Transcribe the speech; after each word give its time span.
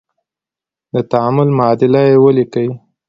د 0.93 0.95
تعامل 1.11 1.49
معادله 1.57 2.01
یې 2.09 2.15
ولیکئ. 2.23 2.67